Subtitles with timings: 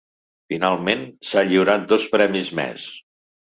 [0.53, 1.03] Finalment,
[1.33, 2.91] s’ha lliurat dos premis més.